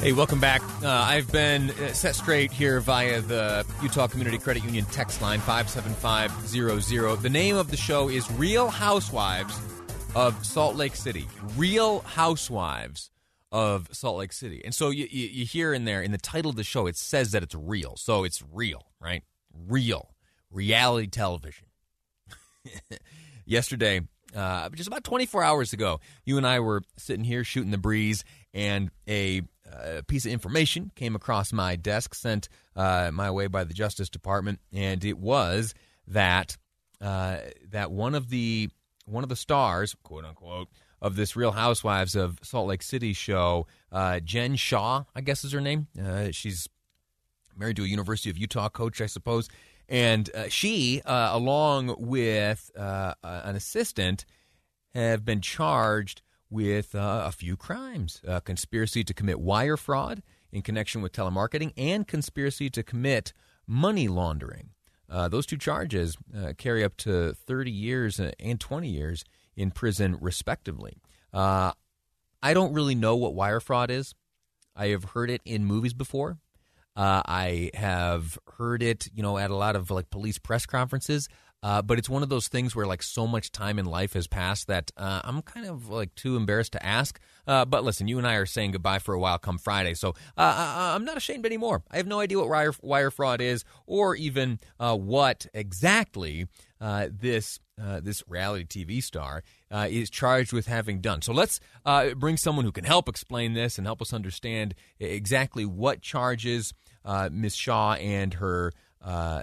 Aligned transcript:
Hey, 0.00 0.12
welcome 0.12 0.40
back. 0.40 0.62
Uh, 0.82 0.88
I've 0.88 1.30
been 1.30 1.72
uh, 1.72 1.92
set 1.92 2.14
straight 2.14 2.50
here 2.50 2.80
via 2.80 3.20
the 3.20 3.66
Utah 3.82 4.06
Community 4.06 4.38
Credit 4.38 4.64
Union 4.64 4.86
text 4.86 5.20
line 5.20 5.40
57500. 5.40 7.20
The 7.20 7.28
name 7.28 7.58
of 7.58 7.70
the 7.70 7.76
show 7.76 8.08
is 8.08 8.30
Real 8.32 8.70
Housewives 8.70 9.60
of 10.14 10.42
Salt 10.42 10.76
Lake 10.76 10.96
City. 10.96 11.28
Real 11.54 12.00
Housewives 12.00 13.10
of 13.52 13.88
Salt 13.92 14.16
Lake 14.16 14.32
City. 14.32 14.62
And 14.64 14.74
so 14.74 14.88
you, 14.88 15.06
you, 15.10 15.28
you 15.28 15.44
hear 15.44 15.74
in 15.74 15.84
there, 15.84 16.00
in 16.00 16.12
the 16.12 16.18
title 16.18 16.48
of 16.48 16.56
the 16.56 16.64
show, 16.64 16.86
it 16.86 16.96
says 16.96 17.32
that 17.32 17.42
it's 17.42 17.54
real. 17.54 17.94
So 17.96 18.24
it's 18.24 18.42
real, 18.50 18.86
right? 19.02 19.22
Real. 19.52 20.14
Reality 20.50 21.08
television. 21.08 21.66
Yesterday, 23.44 24.00
uh, 24.34 24.70
just 24.70 24.86
about 24.86 25.04
24 25.04 25.44
hours 25.44 25.74
ago, 25.74 26.00
you 26.24 26.38
and 26.38 26.46
I 26.46 26.60
were 26.60 26.84
sitting 26.96 27.24
here 27.24 27.44
shooting 27.44 27.70
the 27.70 27.76
breeze, 27.78 28.24
and 28.54 28.90
a 29.06 29.42
a 29.72 30.02
piece 30.02 30.26
of 30.26 30.32
information 30.32 30.90
came 30.94 31.14
across 31.14 31.52
my 31.52 31.76
desk, 31.76 32.14
sent 32.14 32.48
uh, 32.76 33.10
my 33.12 33.30
way 33.30 33.46
by 33.46 33.64
the 33.64 33.74
Justice 33.74 34.08
Department, 34.08 34.60
and 34.72 35.04
it 35.04 35.18
was 35.18 35.74
that 36.06 36.56
uh, 37.00 37.38
that 37.70 37.90
one 37.90 38.14
of 38.14 38.30
the 38.30 38.68
one 39.06 39.22
of 39.22 39.28
the 39.28 39.36
stars, 39.36 39.96
quote 40.02 40.24
unquote, 40.24 40.68
of 41.00 41.16
this 41.16 41.34
Real 41.34 41.52
Housewives 41.52 42.14
of 42.14 42.38
Salt 42.42 42.68
Lake 42.68 42.82
City 42.82 43.12
show, 43.12 43.66
uh, 43.90 44.20
Jen 44.20 44.56
Shah, 44.56 45.04
I 45.14 45.20
guess 45.20 45.44
is 45.44 45.52
her 45.52 45.60
name. 45.60 45.88
Uh, 46.00 46.30
she's 46.30 46.68
married 47.56 47.76
to 47.76 47.84
a 47.84 47.88
University 47.88 48.30
of 48.30 48.38
Utah 48.38 48.68
coach, 48.68 49.00
I 49.00 49.06
suppose, 49.06 49.48
and 49.88 50.30
uh, 50.34 50.48
she, 50.48 51.02
uh, 51.04 51.30
along 51.32 51.96
with 51.98 52.70
an 52.76 53.56
assistant, 53.56 54.24
have 54.94 55.24
been 55.24 55.40
charged 55.40 56.22
with 56.50 56.94
uh, 56.94 57.22
a 57.26 57.32
few 57.32 57.56
crimes 57.56 58.20
uh, 58.26 58.40
conspiracy 58.40 59.04
to 59.04 59.14
commit 59.14 59.40
wire 59.40 59.76
fraud 59.76 60.22
in 60.52 60.62
connection 60.62 61.00
with 61.00 61.12
telemarketing 61.12 61.72
and 61.76 62.06
conspiracy 62.06 62.68
to 62.68 62.82
commit 62.82 63.32
money 63.66 64.08
laundering. 64.08 64.70
Uh, 65.08 65.28
those 65.28 65.46
two 65.46 65.56
charges 65.56 66.16
uh, 66.36 66.52
carry 66.58 66.84
up 66.84 66.96
to 66.96 67.32
30 67.34 67.70
years 67.70 68.20
and 68.20 68.60
20 68.60 68.88
years 68.88 69.24
in 69.56 69.70
prison, 69.70 70.16
respectively. 70.20 70.98
Uh, 71.32 71.72
I 72.42 72.54
don't 72.54 72.72
really 72.72 72.94
know 72.94 73.16
what 73.16 73.34
wire 73.34 73.60
fraud 73.60 73.90
is. 73.90 74.14
I 74.76 74.88
have 74.88 75.04
heard 75.04 75.30
it 75.30 75.42
in 75.44 75.64
movies 75.64 75.94
before. 75.94 76.38
Uh, 76.96 77.22
I 77.24 77.70
have 77.74 78.38
heard 78.56 78.82
it, 78.82 79.08
you 79.14 79.22
know, 79.22 79.38
at 79.38 79.50
a 79.50 79.56
lot 79.56 79.76
of 79.76 79.90
like 79.90 80.10
police 80.10 80.38
press 80.38 80.66
conferences. 80.66 81.28
Uh, 81.62 81.82
but 81.82 81.98
it's 81.98 82.08
one 82.08 82.22
of 82.22 82.28
those 82.28 82.48
things 82.48 82.74
where 82.74 82.86
like 82.86 83.02
so 83.02 83.26
much 83.26 83.52
time 83.52 83.78
in 83.78 83.84
life 83.84 84.14
has 84.14 84.26
passed 84.26 84.66
that 84.68 84.90
uh, 84.96 85.20
I'm 85.24 85.42
kind 85.42 85.66
of 85.66 85.90
like 85.90 86.14
too 86.14 86.36
embarrassed 86.36 86.72
to 86.72 86.84
ask. 86.84 87.20
Uh, 87.46 87.64
but 87.64 87.84
listen, 87.84 88.08
you 88.08 88.18
and 88.18 88.26
I 88.26 88.34
are 88.34 88.46
saying 88.46 88.72
goodbye 88.72 88.98
for 88.98 89.14
a 89.14 89.18
while 89.18 89.38
come 89.38 89.58
Friday, 89.58 89.94
so 89.94 90.14
uh, 90.36 90.92
I'm 90.94 91.04
not 91.04 91.16
ashamed 91.16 91.44
anymore. 91.44 91.82
I 91.90 91.98
have 91.98 92.06
no 92.06 92.20
idea 92.20 92.38
what 92.38 92.48
wire, 92.48 92.72
wire 92.80 93.10
fraud 93.10 93.40
is 93.40 93.64
or 93.86 94.14
even 94.16 94.58
uh, 94.78 94.96
what 94.96 95.46
exactly 95.52 96.46
uh, 96.80 97.08
this 97.10 97.58
this 98.02 98.22
reality 98.28 98.84
TV 98.84 99.02
star 99.02 99.42
is 99.72 100.10
charged 100.10 100.52
with 100.52 100.66
having 100.66 101.00
done. 101.00 101.22
So 101.22 101.32
let's 101.32 101.60
bring 102.16 102.36
someone 102.36 102.66
who 102.66 102.72
can 102.72 102.84
help 102.84 103.08
explain 103.08 103.54
this 103.54 103.78
and 103.78 103.86
help 103.86 104.02
us 104.02 104.12
understand 104.12 104.74
exactly 104.98 105.64
what 105.64 106.02
charges 106.02 106.74
Ms. 107.04 107.56
Shah 107.56 107.94
and 107.94 108.34
her 108.34 108.74
I 109.02 109.42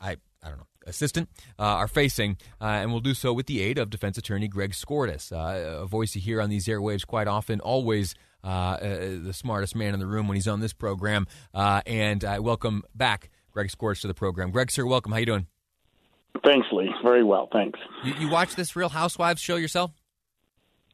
I 0.00 0.16
don't 0.42 0.58
know 0.58 0.66
assistant 0.88 1.28
uh, 1.58 1.62
are 1.62 1.88
facing, 1.88 2.36
uh, 2.60 2.64
and 2.64 2.90
we'll 2.90 3.00
do 3.00 3.14
so 3.14 3.32
with 3.32 3.46
the 3.46 3.60
aid 3.60 3.78
of 3.78 3.90
defense 3.90 4.18
attorney 4.18 4.48
Greg 4.48 4.72
Skordas, 4.72 5.32
uh, 5.32 5.82
a 5.82 5.86
voice 5.86 6.14
you 6.14 6.20
hear 6.20 6.40
on 6.40 6.50
these 6.50 6.66
airwaves 6.66 7.06
quite 7.06 7.28
often, 7.28 7.60
always 7.60 8.14
uh, 8.44 8.78
the 8.78 9.32
smartest 9.32 9.74
man 9.74 9.94
in 9.94 10.00
the 10.00 10.06
room 10.06 10.28
when 10.28 10.36
he's 10.36 10.48
on 10.48 10.60
this 10.60 10.72
program. 10.72 11.26
and 11.54 12.24
I 12.24 12.38
welcome 12.38 12.82
back 12.94 13.30
Greg 13.52 13.68
Skordas 13.68 14.00
to 14.02 14.08
the 14.08 14.14
program. 14.14 14.50
Greg, 14.50 14.70
sir, 14.70 14.86
welcome. 14.86 15.12
How 15.12 15.18
you 15.18 15.26
doing? 15.26 15.46
Thanks, 16.44 16.66
Lee. 16.72 16.90
Very 17.02 17.24
well, 17.24 17.48
thanks. 17.52 17.78
You, 18.04 18.14
you 18.20 18.28
watch 18.30 18.54
this 18.54 18.76
Real 18.76 18.88
Housewives 18.88 19.40
show 19.40 19.56
yourself? 19.56 19.90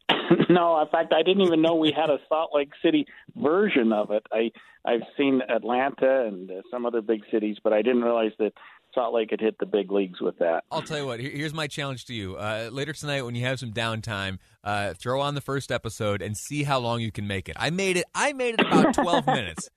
no, 0.49 0.81
in 0.81 0.89
fact, 0.89 1.13
I 1.13 1.23
didn't 1.23 1.43
even 1.43 1.63
know 1.63 1.75
we 1.75 1.93
had 1.93 2.11
a 2.11 2.19
Salt 2.29 2.51
Lake 2.55 2.73
City 2.83 3.07
version 3.37 3.93
of 3.93 4.11
it. 4.11 4.27
I 4.33 4.51
I've 4.85 5.03
seen 5.17 5.41
Atlanta 5.49 6.27
and 6.27 6.51
uh, 6.51 6.55
some 6.71 6.85
other 6.85 7.01
big 7.01 7.23
cities, 7.31 7.57
but 7.63 7.73
I 7.73 7.81
didn't 7.81 8.03
realize 8.03 8.33
that 8.39 8.53
Salt 8.95 9.15
Lake 9.15 9.31
had 9.31 9.41
hit 9.41 9.59
the 9.59 9.67
big 9.67 9.91
leagues 9.91 10.21
with 10.21 10.39
that. 10.39 10.65
I'll 10.71 10.83
tell 10.83 10.99
you 10.99 11.07
what. 11.07 11.21
Here's 11.21 11.55
my 11.55 11.67
challenge 11.67 12.07
to 12.07 12.15
you. 12.15 12.37
Uh, 12.37 12.69
later 12.73 12.93
tonight, 12.93 13.23
when 13.23 13.35
you 13.35 13.45
have 13.45 13.59
some 13.59 13.73
downtime, 13.73 14.39
uh, 14.63 14.95
throw 14.95 15.21
on 15.21 15.35
the 15.35 15.41
first 15.41 15.73
episode 15.73 16.23
and 16.23 16.37
see 16.37 16.63
how 16.63 16.79
long 16.79 17.01
you 17.01 17.11
can 17.11 17.27
make 17.27 17.49
it. 17.49 17.57
I 17.59 17.71
made 17.71 17.97
it. 17.97 18.05
I 18.15 18.33
made 18.33 18.55
it 18.55 18.61
about 18.61 18.95
12 18.95 19.27
minutes. 19.27 19.69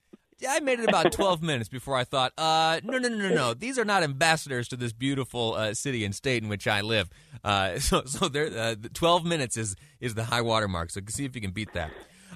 I 0.48 0.60
made 0.60 0.80
it 0.80 0.88
about 0.88 1.12
12 1.12 1.42
minutes 1.42 1.68
before 1.68 1.96
I 1.96 2.04
thought, 2.04 2.32
uh, 2.38 2.80
no, 2.84 3.00
no, 3.00 3.10
no, 3.10 3.30
no, 3.30 3.34
no. 3.34 3.54
These 3.56 3.80
are 3.80 3.86
not 3.86 4.04
ambassadors 4.04 4.68
to 4.68 4.76
this 4.76 4.94
beautiful 4.94 5.56
uh, 5.56 5.74
city 5.74 6.06
and 6.06 6.14
state 6.14 6.44
in 6.44 6.50
which 6.50 6.68
I 6.68 6.82
live. 6.82 7.10
Uh, 7.44 7.80
so, 7.80 8.04
so 8.06 8.28
there, 8.28 8.52
uh, 8.56 8.76
12 8.94 9.26
minutes 9.26 9.58
is 9.58 9.76
is 10.00 10.14
the 10.14 10.26
high 10.26 10.42
water 10.42 10.68
mark. 10.68 10.92
So 10.92 11.02
see 11.08 11.26
if 11.26 11.36
you 11.36 11.42
can 11.42 11.52
beat 11.52 11.74
that. 11.74 11.92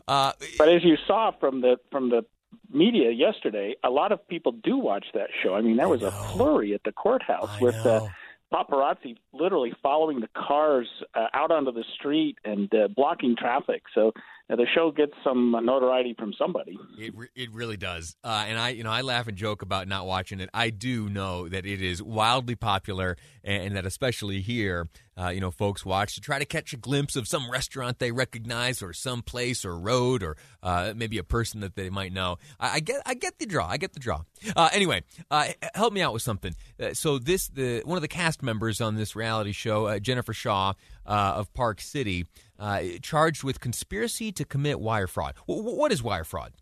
Uh, 0.07 0.31
but 0.57 0.67
as 0.67 0.83
you 0.83 0.97
saw 1.05 1.31
from 1.39 1.61
the 1.61 1.77
from 1.91 2.09
the 2.09 2.25
media 2.73 3.11
yesterday, 3.11 3.75
a 3.83 3.89
lot 3.89 4.11
of 4.11 4.27
people 4.27 4.51
do 4.51 4.77
watch 4.77 5.05
that 5.13 5.29
show. 5.43 5.55
I 5.55 5.61
mean, 5.61 5.77
there 5.77 5.89
was 5.89 6.03
a 6.03 6.11
flurry 6.11 6.73
at 6.73 6.83
the 6.83 6.91
courthouse 6.91 7.49
I 7.59 7.63
with 7.63 7.85
uh, 7.85 8.07
paparazzi 8.51 9.17
literally 9.33 9.73
following 9.81 10.19
the 10.19 10.29
cars 10.35 10.87
uh, 11.15 11.27
out 11.33 11.51
onto 11.51 11.71
the 11.71 11.85
street 11.95 12.37
and 12.43 12.73
uh, 12.73 12.87
blocking 12.89 13.35
traffic. 13.35 13.83
So 13.93 14.11
uh, 14.51 14.55
the 14.55 14.67
show 14.73 14.91
gets 14.91 15.13
some 15.23 15.51
notoriety 15.51 16.13
from 16.17 16.33
somebody. 16.37 16.77
It 16.97 17.15
re- 17.15 17.29
it 17.35 17.51
really 17.53 17.77
does. 17.77 18.15
Uh, 18.23 18.45
and 18.47 18.59
I 18.59 18.69
you 18.69 18.83
know 18.83 18.91
I 18.91 19.01
laugh 19.01 19.27
and 19.27 19.37
joke 19.37 19.61
about 19.61 19.87
not 19.87 20.05
watching 20.05 20.39
it. 20.39 20.49
I 20.53 20.69
do 20.69 21.09
know 21.09 21.47
that 21.47 21.65
it 21.65 21.81
is 21.81 22.01
wildly 22.03 22.55
popular, 22.55 23.17
and, 23.43 23.63
and 23.63 23.75
that 23.75 23.85
especially 23.85 24.41
here, 24.41 24.89
uh, 25.17 25.29
you 25.29 25.39
know, 25.39 25.51
folks 25.51 25.85
watch 25.85 26.15
to 26.15 26.21
try 26.21 26.39
to 26.39 26.45
catch 26.45 26.73
a 26.73 26.77
glimpse 26.77 27.15
of 27.15 27.27
some 27.27 27.49
restaurant 27.49 27.99
they 27.99 28.11
recognize, 28.11 28.81
or 28.81 28.91
some 28.93 29.21
place, 29.21 29.63
or 29.63 29.77
road, 29.77 30.21
or 30.21 30.35
uh, 30.63 30.93
maybe 30.95 31.17
a 31.17 31.23
person 31.23 31.61
that 31.61 31.75
they 31.75 31.89
might 31.89 32.11
know. 32.11 32.37
I, 32.59 32.75
I, 32.75 32.79
get 32.81 33.01
I 33.05 33.13
get 33.13 33.39
the 33.39 33.45
draw. 33.45 33.67
I 33.67 33.77
get 33.77 33.93
the 33.93 33.99
draw. 33.99 34.23
anyway, 34.73 35.03
help 35.75 35.93
me 35.93 36.01
out 36.01 36.13
with 36.13 36.23
something. 36.23 36.55
so 36.93 37.19
this 37.19 37.47
the 37.47 37.81
one 37.85 37.97
of 37.97 38.01
the 38.01 38.07
cast 38.07 38.43
members 38.43 38.81
on 38.81 38.95
this 38.95 39.15
reality 39.15 39.53
show, 39.53 39.97
Jennifer 39.99 40.33
Shah 40.33 40.73
of 41.05 41.53
Park 41.53 41.79
City 41.79 42.25
uh, 42.61 42.81
charged 43.01 43.43
with 43.43 43.59
conspiracy 43.59 44.31
to 44.31 44.45
commit 44.45 44.79
wire 44.79 45.07
fraud. 45.07 45.33
W- 45.47 45.75
what 45.75 45.91
is 45.91 46.03
wire 46.03 46.23
fraud? 46.23 46.53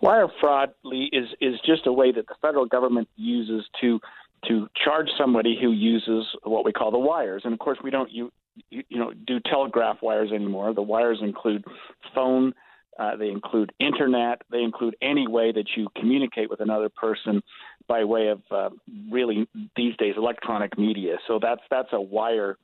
Wire 0.00 0.28
fraud, 0.40 0.70
Lee, 0.82 1.10
is 1.12 1.28
is 1.40 1.60
just 1.64 1.86
a 1.86 1.92
way 1.92 2.10
that 2.12 2.26
the 2.26 2.34
federal 2.40 2.66
government 2.66 3.08
uses 3.16 3.64
to 3.80 4.00
to 4.48 4.68
charge 4.82 5.08
somebody 5.18 5.58
who 5.60 5.72
uses 5.72 6.24
what 6.44 6.64
we 6.64 6.72
call 6.72 6.90
the 6.90 6.98
wires. 6.98 7.42
And 7.44 7.52
of 7.52 7.58
course, 7.58 7.78
we 7.84 7.90
don't 7.90 8.10
you 8.10 8.32
you, 8.70 8.82
you 8.88 8.98
know 8.98 9.12
do 9.26 9.40
telegraph 9.40 9.98
wires 10.02 10.32
anymore. 10.32 10.72
The 10.74 10.82
wires 10.82 11.18
include 11.22 11.64
phone. 12.14 12.54
Uh, 12.98 13.14
they 13.14 13.28
include 13.28 13.72
internet. 13.78 14.40
They 14.50 14.62
include 14.62 14.96
any 15.02 15.28
way 15.28 15.52
that 15.52 15.66
you 15.76 15.88
communicate 15.96 16.48
with 16.48 16.60
another 16.60 16.88
person 16.88 17.42
by 17.86 18.04
way 18.04 18.28
of 18.28 18.40
uh, 18.50 18.70
really 19.10 19.46
these 19.76 19.94
days 19.98 20.14
electronic 20.16 20.78
media. 20.78 21.16
So 21.28 21.38
that's 21.40 21.60
that's 21.70 21.90
a 21.92 22.00
wire 22.00 22.56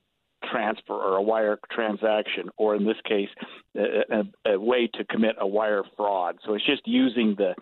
transfer 0.50 0.94
or 0.94 1.16
a 1.16 1.22
wire 1.22 1.58
transaction, 1.70 2.48
or 2.56 2.74
in 2.74 2.84
this 2.84 2.96
case, 3.06 3.28
a, 3.76 4.22
a, 4.46 4.52
a 4.54 4.60
way 4.60 4.88
to 4.94 5.04
commit 5.04 5.36
a 5.38 5.46
wire 5.46 5.82
fraud. 5.96 6.38
So 6.44 6.54
it's 6.54 6.66
just 6.66 6.82
using 6.86 7.34
the 7.36 7.54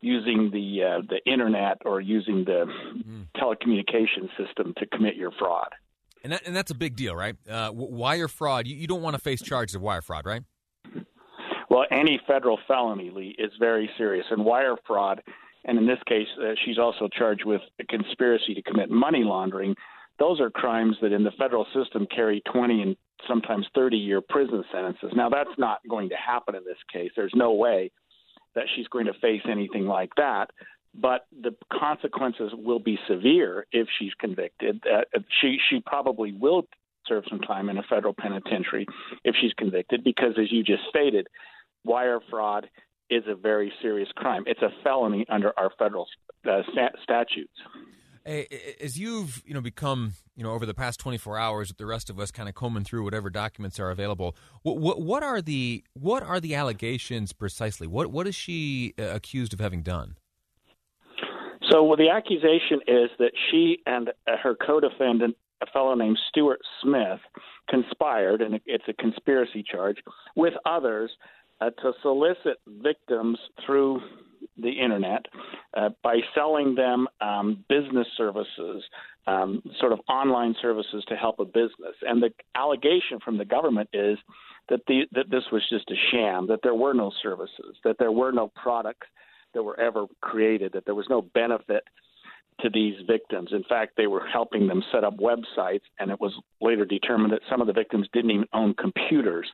using 0.00 0.50
the 0.52 0.82
uh, 0.82 1.02
the 1.08 1.20
internet 1.30 1.78
or 1.84 2.00
using 2.00 2.44
the 2.44 2.66
mm. 3.06 3.26
telecommunication 3.36 4.28
system 4.36 4.74
to 4.78 4.86
commit 4.86 5.16
your 5.16 5.30
fraud. 5.38 5.68
And, 6.24 6.32
that, 6.32 6.42
and 6.46 6.54
that's 6.54 6.70
a 6.70 6.76
big 6.76 6.94
deal, 6.94 7.16
right? 7.16 7.34
Uh, 7.50 7.70
wire 7.72 8.28
fraud. 8.28 8.66
You, 8.68 8.76
you 8.76 8.86
don't 8.86 9.02
want 9.02 9.16
to 9.16 9.20
face 9.20 9.42
charges 9.42 9.74
of 9.74 9.82
wire 9.82 10.02
fraud, 10.02 10.24
right? 10.24 10.42
Well, 11.68 11.84
any 11.90 12.20
federal 12.26 12.58
felony, 12.68 13.10
Lee, 13.10 13.34
is 13.38 13.50
very 13.58 13.90
serious, 13.96 14.26
and 14.30 14.44
wire 14.44 14.76
fraud. 14.86 15.22
And 15.64 15.78
in 15.78 15.86
this 15.86 15.98
case, 16.06 16.26
uh, 16.40 16.52
she's 16.64 16.78
also 16.78 17.08
charged 17.16 17.44
with 17.44 17.62
a 17.80 17.84
conspiracy 17.84 18.54
to 18.54 18.62
commit 18.62 18.90
money 18.90 19.22
laundering, 19.24 19.74
those 20.22 20.40
are 20.40 20.50
crimes 20.50 20.96
that 21.02 21.12
in 21.12 21.24
the 21.24 21.32
federal 21.32 21.66
system 21.74 22.06
carry 22.14 22.40
20 22.52 22.80
and 22.80 22.96
sometimes 23.26 23.66
30 23.74 23.96
year 23.96 24.20
prison 24.20 24.62
sentences. 24.72 25.10
Now, 25.16 25.28
that's 25.28 25.50
not 25.58 25.80
going 25.90 26.10
to 26.10 26.14
happen 26.14 26.54
in 26.54 26.62
this 26.64 26.78
case. 26.92 27.10
There's 27.16 27.32
no 27.34 27.52
way 27.54 27.90
that 28.54 28.66
she's 28.76 28.86
going 28.86 29.06
to 29.06 29.14
face 29.14 29.42
anything 29.50 29.86
like 29.86 30.10
that. 30.16 30.50
But 30.94 31.26
the 31.32 31.56
consequences 31.72 32.52
will 32.54 32.78
be 32.78 32.98
severe 33.08 33.66
if 33.72 33.88
she's 33.98 34.12
convicted. 34.20 34.84
Uh, 34.86 35.18
she 35.40 35.56
she 35.68 35.80
probably 35.84 36.32
will 36.32 36.68
serve 37.08 37.24
some 37.28 37.40
time 37.40 37.68
in 37.68 37.78
a 37.78 37.82
federal 37.82 38.14
penitentiary 38.14 38.86
if 39.24 39.34
she's 39.40 39.54
convicted, 39.54 40.04
because 40.04 40.34
as 40.38 40.52
you 40.52 40.62
just 40.62 40.82
stated, 40.88 41.26
wire 41.84 42.20
fraud 42.30 42.68
is 43.10 43.24
a 43.26 43.34
very 43.34 43.72
serious 43.80 44.10
crime. 44.14 44.44
It's 44.46 44.62
a 44.62 44.68
felony 44.84 45.24
under 45.30 45.52
our 45.58 45.70
federal 45.78 46.06
uh, 46.48 46.60
statutes. 47.02 47.52
As 48.24 48.98
you've 48.98 49.42
you 49.44 49.54
know 49.54 49.60
become 49.60 50.14
you 50.36 50.44
know 50.44 50.52
over 50.52 50.64
the 50.64 50.74
past 50.74 51.00
24 51.00 51.38
hours, 51.38 51.68
with 51.68 51.78
the 51.78 51.86
rest 51.86 52.08
of 52.08 52.20
us 52.20 52.30
kind 52.30 52.48
of 52.48 52.54
combing 52.54 52.84
through 52.84 53.04
whatever 53.04 53.30
documents 53.30 53.80
are 53.80 53.90
available, 53.90 54.36
what, 54.62 54.78
what, 54.78 55.00
what 55.00 55.22
are 55.22 55.42
the 55.42 55.84
what 55.94 56.22
are 56.22 56.40
the 56.40 56.54
allegations 56.54 57.32
precisely? 57.32 57.86
What 57.86 58.12
what 58.12 58.26
is 58.26 58.34
she 58.34 58.94
uh, 58.98 59.04
accused 59.04 59.52
of 59.52 59.60
having 59.60 59.82
done? 59.82 60.16
So 61.70 61.82
well, 61.82 61.96
the 61.96 62.10
accusation 62.10 62.80
is 62.86 63.10
that 63.18 63.32
she 63.50 63.78
and 63.86 64.10
uh, 64.26 64.36
her 64.42 64.54
co-defendant, 64.54 65.36
a 65.62 65.66
fellow 65.72 65.94
named 65.94 66.18
Stuart 66.28 66.60
Smith, 66.82 67.20
conspired, 67.68 68.42
and 68.42 68.60
it's 68.66 68.84
a 68.88 68.92
conspiracy 68.92 69.64
charge, 69.68 69.96
with 70.36 70.54
others 70.66 71.10
uh, 71.60 71.70
to 71.70 71.92
solicit 72.02 72.58
victims 72.66 73.38
through 73.64 74.00
the 74.60 74.70
internet 74.70 75.26
uh, 75.74 75.90
by 76.02 76.18
selling 76.34 76.74
them 76.74 77.08
um, 77.20 77.64
business 77.68 78.06
services, 78.16 78.82
um, 79.26 79.62
sort 79.80 79.92
of 79.92 80.00
online 80.08 80.54
services 80.60 81.04
to 81.08 81.16
help 81.16 81.38
a 81.38 81.44
business. 81.44 81.96
And 82.02 82.22
the 82.22 82.30
allegation 82.54 83.18
from 83.24 83.38
the 83.38 83.44
government 83.44 83.88
is 83.92 84.18
that 84.68 84.80
the 84.86 85.02
that 85.12 85.30
this 85.30 85.44
was 85.50 85.62
just 85.70 85.90
a 85.90 85.96
sham, 86.10 86.46
that 86.48 86.60
there 86.62 86.74
were 86.74 86.94
no 86.94 87.10
services, 87.22 87.76
that 87.84 87.96
there 87.98 88.12
were 88.12 88.32
no 88.32 88.48
products 88.48 89.06
that 89.54 89.62
were 89.62 89.78
ever 89.78 90.06
created, 90.20 90.72
that 90.72 90.84
there 90.84 90.94
was 90.94 91.06
no 91.08 91.22
benefit 91.22 91.84
to 92.60 92.70
these 92.70 92.94
victims. 93.06 93.50
In 93.52 93.64
fact, 93.64 93.94
they 93.96 94.06
were 94.06 94.26
helping 94.26 94.66
them 94.68 94.82
set 94.92 95.04
up 95.04 95.16
websites, 95.16 95.82
and 95.98 96.10
it 96.10 96.20
was 96.20 96.32
later 96.60 96.84
determined 96.84 97.32
that 97.32 97.40
some 97.50 97.60
of 97.60 97.66
the 97.66 97.72
victims 97.72 98.08
didn't 98.12 98.30
even 98.30 98.46
own 98.52 98.74
computers. 98.74 99.46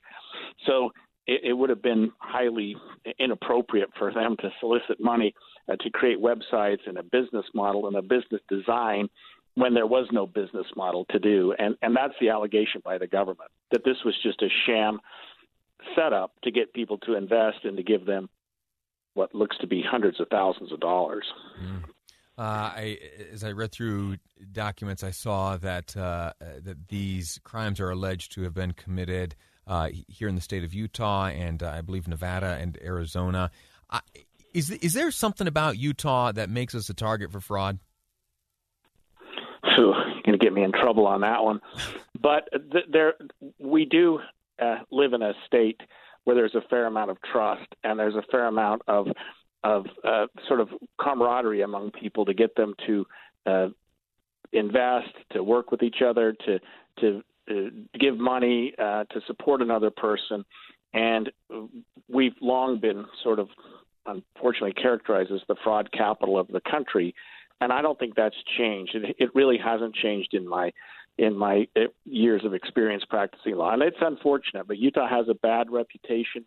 So 0.66 0.90
it, 1.28 1.42
it 1.44 1.52
would 1.52 1.70
have 1.70 1.82
been 1.82 2.10
highly 2.18 2.74
inappropriate 3.20 3.90
for 3.96 4.12
them 4.12 4.36
to 4.40 4.50
solicit 4.58 4.98
money 4.98 5.34
uh, 5.68 5.76
to 5.76 5.90
create 5.90 6.18
websites 6.18 6.80
and 6.86 6.96
a 6.96 7.02
business 7.02 7.44
model 7.54 7.86
and 7.86 7.96
a 7.96 8.02
business 8.02 8.40
design 8.48 9.08
when 9.54 9.74
there 9.74 9.86
was 9.86 10.08
no 10.10 10.26
business 10.26 10.66
model 10.76 11.04
to 11.10 11.18
do. 11.18 11.54
And, 11.58 11.76
and 11.82 11.94
that's 11.94 12.14
the 12.20 12.30
allegation 12.30 12.80
by 12.84 12.98
the 12.98 13.06
government 13.06 13.50
that 13.70 13.84
this 13.84 13.96
was 14.04 14.14
just 14.22 14.42
a 14.42 14.48
sham 14.66 14.98
setup 15.94 16.32
to 16.42 16.50
get 16.50 16.72
people 16.72 16.98
to 16.98 17.14
invest 17.14 17.58
and 17.64 17.76
to 17.76 17.82
give 17.82 18.06
them 18.06 18.28
what 19.14 19.34
looks 19.34 19.56
to 19.58 19.66
be 19.66 19.82
hundreds 19.82 20.20
of 20.20 20.28
thousands 20.28 20.72
of 20.72 20.80
dollars. 20.80 21.24
Mm. 21.62 21.84
Uh, 22.38 22.70
I, 22.76 22.98
as 23.32 23.42
I 23.42 23.50
read 23.50 23.72
through 23.72 24.18
documents, 24.52 25.02
I 25.02 25.10
saw 25.10 25.56
that 25.56 25.96
uh, 25.96 26.34
that 26.38 26.86
these 26.86 27.40
crimes 27.42 27.80
are 27.80 27.90
alleged 27.90 28.30
to 28.32 28.42
have 28.42 28.54
been 28.54 28.74
committed 28.74 29.34
uh, 29.68 29.90
here 30.08 30.26
in 30.26 30.34
the 30.34 30.40
state 30.40 30.64
of 30.64 30.74
Utah 30.74 31.26
and 31.26 31.62
uh, 31.62 31.70
I 31.70 31.82
believe 31.82 32.08
Nevada 32.08 32.58
and 32.60 32.76
Arizona. 32.82 33.50
is 34.52 34.70
is 34.70 34.94
there 34.94 35.10
something 35.10 35.46
about 35.46 35.78
Utah 35.78 36.32
that 36.32 36.50
makes 36.50 36.74
us 36.74 36.88
a 36.88 36.94
target 36.94 37.30
for 37.30 37.40
fraud? 37.40 37.78
you're 39.78 40.22
going 40.24 40.38
to 40.38 40.44
get 40.44 40.52
me 40.52 40.64
in 40.64 40.72
trouble 40.72 41.06
on 41.06 41.20
that 41.20 41.42
one. 41.42 41.60
But 42.20 42.48
th- 42.72 42.86
there, 42.90 43.14
we 43.58 43.84
do 43.84 44.18
uh, 44.60 44.78
live 44.90 45.12
in 45.12 45.22
a 45.22 45.32
state 45.46 45.80
where 46.24 46.34
there's 46.34 46.54
a 46.54 46.62
fair 46.68 46.86
amount 46.86 47.10
of 47.10 47.18
trust 47.32 47.66
and 47.84 47.98
there's 47.98 48.16
a 48.16 48.24
fair 48.30 48.46
amount 48.46 48.82
of 48.88 49.06
of 49.64 49.86
uh, 50.04 50.26
sort 50.46 50.60
of 50.60 50.68
camaraderie 51.00 51.62
among 51.62 51.90
people 51.90 52.24
to 52.24 52.32
get 52.32 52.54
them 52.54 52.74
to 52.86 53.04
uh, 53.44 53.66
invest, 54.52 55.10
to 55.32 55.42
work 55.42 55.72
with 55.72 55.82
each 55.82 56.00
other, 56.06 56.32
to 56.46 56.58
to 57.00 57.22
give 57.98 58.18
money 58.18 58.74
uh, 58.78 59.04
to 59.04 59.20
support 59.26 59.62
another 59.62 59.90
person, 59.90 60.44
and 60.92 61.30
we've 62.08 62.34
long 62.40 62.80
been 62.80 63.06
sort 63.22 63.38
of 63.38 63.48
unfortunately 64.06 64.72
characterized 64.72 65.30
as 65.30 65.40
the 65.48 65.56
fraud 65.62 65.90
capital 65.92 66.38
of 66.38 66.48
the 66.48 66.60
country, 66.60 67.14
and 67.60 67.72
I 67.72 67.82
don't 67.82 67.98
think 67.98 68.14
that's 68.14 68.36
changed. 68.56 68.94
It, 68.94 69.16
it 69.18 69.34
really 69.34 69.58
hasn't 69.58 69.94
changed 69.94 70.34
in 70.34 70.48
my 70.48 70.72
in 71.18 71.36
my 71.36 71.66
uh, 71.76 71.80
years 72.04 72.44
of 72.44 72.54
experience 72.54 73.04
practicing 73.08 73.56
law, 73.56 73.72
and 73.72 73.82
it's 73.82 73.96
unfortunate. 74.00 74.66
But 74.68 74.78
Utah 74.78 75.08
has 75.08 75.28
a 75.28 75.34
bad 75.34 75.70
reputation 75.70 76.44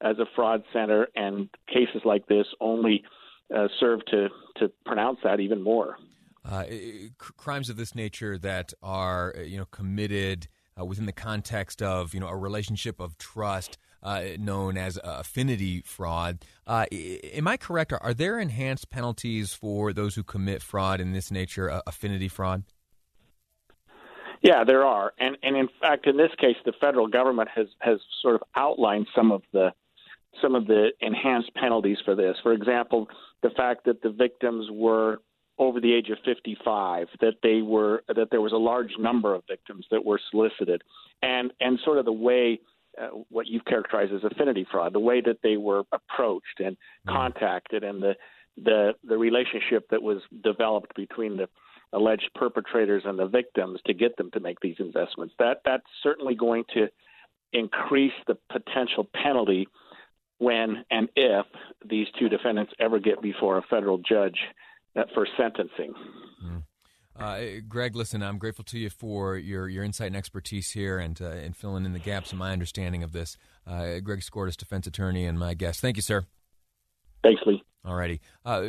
as 0.00 0.18
a 0.18 0.26
fraud 0.34 0.64
center, 0.72 1.08
and 1.14 1.48
cases 1.68 2.02
like 2.04 2.26
this 2.26 2.46
only 2.60 3.04
uh, 3.54 3.68
serve 3.80 4.04
to 4.06 4.28
to 4.56 4.70
pronounce 4.86 5.18
that 5.24 5.40
even 5.40 5.62
more 5.62 5.96
uh, 6.44 6.64
crimes 7.18 7.68
of 7.70 7.76
this 7.76 7.94
nature 7.94 8.38
that 8.38 8.72
are 8.82 9.34
uh, 9.36 9.40
you 9.42 9.58
know 9.58 9.66
committed 9.66 10.48
uh, 10.78 10.84
within 10.84 11.06
the 11.06 11.12
context 11.12 11.82
of 11.82 12.14
you 12.14 12.20
know 12.20 12.28
a 12.28 12.36
relationship 12.36 13.00
of 13.00 13.16
trust 13.18 13.78
uh, 14.02 14.24
known 14.38 14.76
as 14.76 14.98
affinity 15.04 15.82
fraud. 15.82 16.44
Uh, 16.66 16.86
am 16.90 17.46
I 17.46 17.56
correct? 17.56 17.92
Are, 17.92 18.14
there 18.14 18.38
enhanced 18.38 18.90
penalties 18.90 19.54
for 19.54 19.92
those 19.92 20.14
who 20.14 20.24
commit 20.24 20.62
fraud 20.62 21.00
in 21.00 21.12
this 21.12 21.30
nature, 21.30 21.70
uh, 21.70 21.82
affinity 21.86 22.28
fraud? 22.28 22.64
Yeah, 24.42 24.64
there 24.64 24.84
are, 24.84 25.12
and 25.18 25.38
and 25.44 25.56
in 25.56 25.68
fact, 25.80 26.08
in 26.08 26.16
this 26.16 26.32
case, 26.36 26.56
the 26.64 26.72
federal 26.80 27.06
government 27.06 27.48
has 27.54 27.68
has 27.78 28.00
sort 28.20 28.34
of 28.34 28.42
outlined 28.56 29.06
some 29.14 29.30
of 29.30 29.42
the 29.52 29.72
some 30.40 30.56
of 30.56 30.66
the 30.66 30.88
enhanced 31.00 31.54
penalties 31.54 31.98
for 32.04 32.16
this. 32.16 32.36
For 32.42 32.52
example, 32.52 33.08
the 33.42 33.50
fact 33.50 33.84
that 33.84 34.02
the 34.02 34.10
victims 34.10 34.66
were 34.72 35.20
over 35.58 35.80
the 35.80 35.92
age 35.92 36.08
of 36.08 36.18
55 36.24 37.08
that 37.20 37.34
they 37.42 37.62
were 37.62 38.02
that 38.08 38.28
there 38.30 38.40
was 38.40 38.52
a 38.52 38.56
large 38.56 38.92
number 38.98 39.34
of 39.34 39.42
victims 39.48 39.86
that 39.90 40.04
were 40.04 40.20
solicited 40.30 40.82
and 41.22 41.52
and 41.60 41.78
sort 41.84 41.98
of 41.98 42.04
the 42.04 42.12
way 42.12 42.58
uh, 43.00 43.08
what 43.28 43.46
you've 43.46 43.64
characterized 43.64 44.12
as 44.12 44.24
affinity 44.24 44.66
fraud 44.70 44.92
the 44.92 45.00
way 45.00 45.20
that 45.20 45.38
they 45.42 45.56
were 45.56 45.82
approached 45.92 46.58
and 46.58 46.76
mm. 47.06 47.12
contacted 47.12 47.84
and 47.84 48.02
the 48.02 48.14
the 48.62 48.92
the 49.04 49.16
relationship 49.16 49.88
that 49.90 50.02
was 50.02 50.18
developed 50.42 50.94
between 50.94 51.36
the 51.36 51.48
alleged 51.92 52.30
perpetrators 52.34 53.02
and 53.04 53.18
the 53.18 53.26
victims 53.26 53.78
to 53.86 53.92
get 53.92 54.16
them 54.16 54.30
to 54.30 54.40
make 54.40 54.58
these 54.60 54.76
investments 54.78 55.34
that 55.38 55.60
that's 55.64 55.86
certainly 56.02 56.34
going 56.34 56.64
to 56.72 56.88
increase 57.52 58.12
the 58.26 58.36
potential 58.50 59.06
penalty 59.14 59.68
when 60.38 60.84
and 60.90 61.08
if 61.14 61.46
these 61.88 62.06
two 62.18 62.28
defendants 62.28 62.72
ever 62.80 62.98
get 62.98 63.20
before 63.20 63.58
a 63.58 63.62
federal 63.62 63.98
judge 63.98 64.38
for 65.14 65.26
sentencing. 65.36 65.94
Mm. 66.44 66.62
Uh, 67.18 67.60
Greg, 67.68 67.94
listen, 67.94 68.22
I'm 68.22 68.38
grateful 68.38 68.64
to 68.66 68.78
you 68.78 68.88
for 68.90 69.36
your, 69.36 69.68
your 69.68 69.84
insight 69.84 70.08
and 70.08 70.16
expertise 70.16 70.70
here 70.70 70.98
and 70.98 71.20
uh, 71.20 71.26
and 71.26 71.56
filling 71.56 71.84
in 71.84 71.92
the 71.92 71.98
gaps 71.98 72.32
in 72.32 72.38
my 72.38 72.52
understanding 72.52 73.02
of 73.02 73.12
this. 73.12 73.36
Uh, 73.66 73.98
Greg 74.00 74.20
Skordas, 74.20 74.56
defense 74.56 74.86
attorney, 74.86 75.24
and 75.26 75.38
my 75.38 75.54
guest. 75.54 75.80
Thank 75.80 75.96
you, 75.96 76.02
sir. 76.02 76.24
Thanks, 77.22 77.42
Lee. 77.46 77.62
All 77.84 77.94
righty. 77.94 78.20
Uh, 78.44 78.68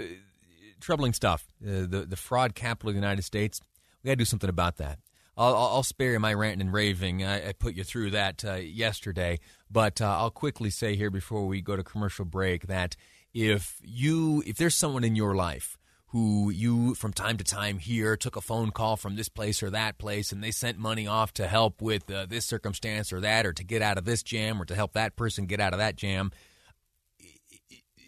troubling 0.81 1.14
stuff. 1.14 1.48
Uh, 1.66 1.88
the 1.88 2.06
the 2.08 2.18
fraud 2.18 2.54
capital 2.54 2.90
of 2.90 2.96
the 2.96 3.00
United 3.00 3.24
States. 3.24 3.62
We 4.04 4.10
got 4.10 4.14
to 4.14 4.18
do 4.18 4.26
something 4.26 4.50
about 4.50 4.78
that. 4.78 5.00
I'll, 5.36 5.56
I'll, 5.56 5.84
spare 5.84 6.12
you 6.12 6.19
my 6.19 6.34
ranting 6.34 6.68
and 6.68 6.74
raving. 6.74 7.24
I, 7.24 7.50
I 7.50 7.54
put 7.54 7.74
you 7.74 7.84
through 7.84 8.12
that 8.12 8.46
uh, 8.46 8.56
yesterday, 8.56 9.40
but 9.72 10.00
I'll 10.00 10.30
quickly 10.30 10.69
say 10.69 10.96
here 10.96 11.10
before 11.10 11.48
we 11.48 11.60
go 11.60 11.76
to 11.76 11.84
commercial 11.84 12.26
break 12.26 12.68
that 12.68 12.96
if 13.34 13.80
you 13.84 14.44
if 14.45 14.57
there's 14.57 14.76
someone 14.76 15.04
in 15.04 15.16
your 15.16 15.33
life 15.36 15.78
who 16.14 16.52
you 16.52 16.94
from 16.94 17.12
time 17.12 17.38
to 17.38 17.44
time 17.44 17.80
hear 17.80 18.16
took 18.16 18.36
a 18.36 18.42
phone 18.42 18.70
call 18.70 18.96
from 18.96 19.16
this 19.16 19.30
place 19.30 19.64
or 19.64 19.72
that 19.72 19.98
place 19.98 20.32
and 20.32 20.44
they 20.44 20.52
sent 20.52 20.78
money 20.78 21.08
off 21.08 21.34
to 21.34 21.48
help 21.48 21.82
with 21.82 22.10
uh, 22.12 22.28
this 22.28 22.46
circumstance 22.46 23.12
or 23.12 23.20
that 23.20 23.48
or 23.48 23.52
to 23.52 23.64
get 23.64 23.82
out 23.82 23.98
of 23.98 24.06
this 24.06 24.22
jam 24.22 24.62
or 24.62 24.66
to 24.66 24.76
help 24.76 24.94
that 24.94 25.16
person 25.16 25.48
get 25.48 25.60
out 25.60 25.74
of 25.74 25.80
that 25.80 25.96
jam. 25.96 26.32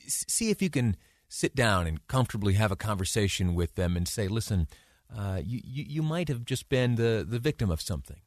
See 0.07 0.51
if 0.51 0.61
you 0.61 0.69
can 0.69 0.97
sit 1.27 1.55
down 1.55 1.87
and 1.87 2.07
comfortably 2.07 2.53
have 2.53 2.71
a 2.71 2.75
conversation 2.75 3.55
with 3.55 3.73
them 3.73 3.97
and 3.97 4.07
say 4.07 4.27
listen 4.27 4.67
uh, 5.15 5.39
you, 5.43 5.61
you, 5.63 6.03
might 6.03 6.27
have 6.27 6.45
just 6.45 6.67
been 6.67 6.95
the, 6.95 7.25
the 7.27 7.39
victim 7.39 7.69
of 7.69 7.79
something. 7.79 8.17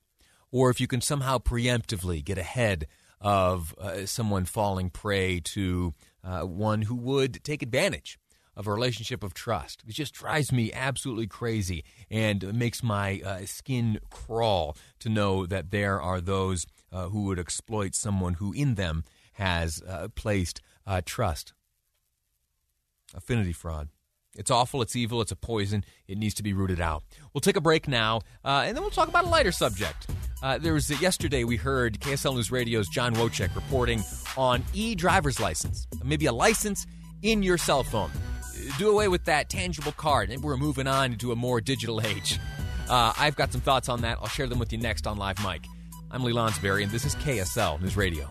Or 0.51 0.71
if 0.71 0.81
you 0.81 0.87
can 0.87 1.01
somehow 1.01 1.39
preemptively 1.39 2.25
get 2.25 2.39
ahead 2.39 2.87
of 3.21 3.75
uh, 3.79 4.07
someone 4.07 4.45
falling 4.45 4.91
prey 4.91 5.41
to 5.41 5.93
uh, 6.25 6.43
one 6.43 6.83
who 6.83 6.95
would 6.95 7.43
take 7.45 7.63
advantage 7.63 8.19
of 8.59 8.67
a 8.67 8.73
relationship 8.73 9.23
of 9.23 9.33
trust. 9.33 9.85
It 9.87 9.93
just 9.93 10.13
drives 10.13 10.51
me 10.51 10.73
absolutely 10.73 11.29
crazy 11.29 11.85
and 12.11 12.53
makes 12.53 12.83
my 12.83 13.23
uh, 13.25 13.47
skin 13.47 14.01
crawl 14.11 14.77
to 14.99 15.09
know 15.09 15.47
that 15.47 15.71
there 15.71 16.03
are 16.03 16.21
those 16.21 16.67
uh, 16.93 17.09
who 17.09 17.23
would 17.25 17.39
exploit 17.39 17.95
someone 17.95 18.35
who 18.35 18.53
in 18.53 18.75
them 18.75 19.05
has 19.35 19.81
uh, 19.89 20.09
placed 20.17 20.61
uh, 20.87 21.01
trust. 21.07 21.53
Affinity 23.15 23.53
fraud. 23.53 23.89
It's 24.35 24.51
awful, 24.51 24.83
it's 24.83 24.95
evil, 24.95 25.21
it's 25.21 25.33
a 25.33 25.37
poison. 25.37 25.85
It 26.07 26.19
needs 26.19 26.35
to 26.35 26.43
be 26.43 26.53
rooted 26.53 26.81
out. 26.81 27.05
We'll 27.33 27.41
take 27.41 27.57
a 27.57 27.61
break 27.61 27.89
now, 27.89 28.21
uh, 28.45 28.65
and 28.67 28.77
then 28.77 28.83
we'll 28.83 28.91
talk 28.91 29.09
about 29.09 29.25
a 29.25 29.29
lighter 29.29 29.53
subject. 29.53 30.09
Uh, 30.43 30.59
there 30.59 30.75
was 30.75 30.91
yesterday 31.01 31.45
we 31.45 31.57
heard 31.57 31.99
KSL 32.01 32.35
News 32.35 32.53
Radio's 32.53 32.89
John 32.89 33.15
Wojcik 33.15 33.55
reporting 33.55 34.03
on 34.37 34.65
e-driver's 34.75 35.41
license, 35.41 35.87
maybe 36.05 36.27
a 36.27 36.33
license 36.33 36.87
in 37.23 37.43
your 37.43 37.59
cell 37.59 37.83
phone 37.83 38.11
do 38.79 38.91
away 38.91 39.09
with 39.09 39.25
that 39.25 39.49
tangible 39.49 39.93
card. 39.93 40.31
And 40.31 40.43
we're 40.43 40.57
moving 40.57 40.87
on 40.87 41.13
into 41.13 41.33
a 41.33 41.37
more 41.37 41.61
digital 41.61 42.01
age. 42.01 42.39
Uh, 42.89 43.13
I've 43.19 43.37
got 43.37 43.53
some 43.53 43.61
thoughts 43.61 43.89
on 43.89 44.01
that. 44.03 44.19
I'll 44.23 44.29
share 44.29 44.47
them 44.47 44.59
with 44.59 44.73
you 44.73 44.79
next 44.79 45.07
on 45.07 45.19
Live 45.19 45.43
Mic. 45.45 45.67
I'm 46.11 46.25
Lee 46.25 46.33
Lonsberry, 46.33 46.83
and 46.85 46.91
this 46.91 47.05
is 47.05 47.15
KSL 47.17 47.83
News 47.83 47.97
Radio. 47.97 48.31